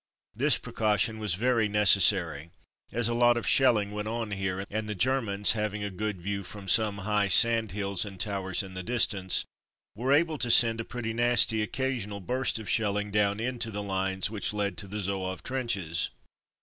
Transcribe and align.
This 0.35 0.57
precaution 0.57 1.19
was 1.19 1.35
very 1.35 1.69
neces 1.69 2.01
sary, 2.01 2.49
as 2.91 3.07
a 3.07 3.13
lot 3.13 3.37
of 3.37 3.47
shelling 3.47 3.91
went 3.91 4.07
on 4.07 4.31
here, 4.31 4.65
and 4.71 4.89
the 4.89 4.95
Germans, 4.95 5.51
having 5.51 5.83
a 5.83 5.91
good 5.91 6.19
view 6.23 6.41
from 6.41 6.67
some 6.67 6.95
A 6.97 7.03
Wonderful 7.03 7.03
Tunnel 7.03 7.03
179 7.03 7.21
high 7.21 7.27
sand 7.61 7.71
hills 7.73 8.05
and 8.05 8.19
towers 8.19 8.63
in 8.63 8.73
the 8.73 8.81
distance, 8.81 9.45
were 9.93 10.11
able 10.11 10.39
to 10.39 10.49
send 10.49 10.81
a 10.81 10.85
pretty 10.85 11.13
nasty 11.13 11.61
occasional 11.61 12.19
burst 12.19 12.57
of 12.57 12.67
shelling 12.67 13.11
down 13.11 13.39
into 13.39 13.69
the 13.69 13.83
lines 13.83 14.31
which 14.31 14.53
led 14.53 14.75
to 14.79 14.87
the 14.87 14.97
Zouave 15.01 15.43
trenches. 15.43 16.09